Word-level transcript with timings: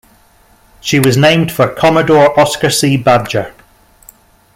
She 0.79 0.99
was 0.99 1.15
named 1.15 1.51
for 1.51 1.71
Commodore 1.75 2.33
Oscar 2.39 2.71
C. 2.71 2.97
Badger. 2.97 3.53